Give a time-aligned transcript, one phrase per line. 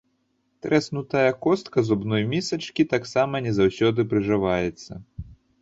[0.65, 4.91] Трэснутая костка зубной місачкі таксама не заўсёды прыжываецца.